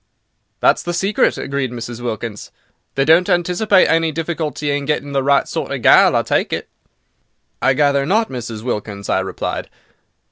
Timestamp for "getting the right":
4.85-5.47